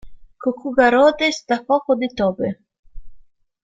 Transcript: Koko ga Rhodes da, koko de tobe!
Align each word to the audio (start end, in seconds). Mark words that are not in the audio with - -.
Koko 0.45 0.71
ga 0.79 0.87
Rhodes 0.95 1.39
da, 1.53 1.59
koko 1.69 1.99
de 2.03 2.13
tobe! 2.23 2.53